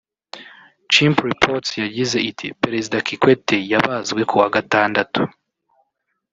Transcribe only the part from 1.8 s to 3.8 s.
yagize iti “Perezida Kikwete